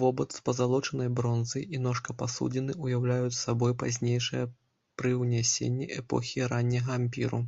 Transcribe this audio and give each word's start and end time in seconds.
Вобад 0.00 0.34
з 0.38 0.42
пазалочанай 0.48 1.08
бронзы 1.20 1.62
і 1.78 1.80
ножка 1.86 2.16
пасудзіны 2.24 2.76
ўяўляюць 2.84 3.40
сабой 3.46 3.72
пазнейшыя 3.84 4.44
прыўнясенні 5.00 5.92
эпохі 6.02 6.38
ранняга 6.54 6.92
ампіру. 7.04 7.46